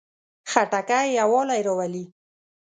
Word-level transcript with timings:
خټکی 0.51 1.05
یووالی 1.17 1.61
راولي. 1.67 2.03